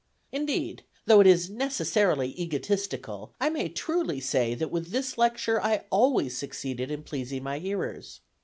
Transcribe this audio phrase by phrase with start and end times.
[0.31, 5.85] Indeed, though it is necessarily egotistical, I may truly say that with this lecture I
[5.91, 8.19] always succeeded in pleasing my hearers.